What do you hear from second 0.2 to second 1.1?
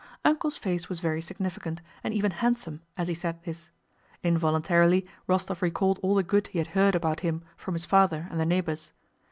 "Uncle's" face was